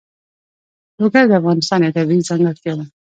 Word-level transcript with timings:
لوگر 0.99 1.25
د 1.27 1.31
افغانستان 1.39 1.79
یوه 1.81 1.95
طبیعي 1.97 2.27
ځانګړتیا 2.29 2.73
ده. 2.79 2.85